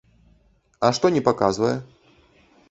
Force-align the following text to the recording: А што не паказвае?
А 0.89 0.91
што 0.99 1.05
не 1.17 1.21
паказвае? 1.29 1.75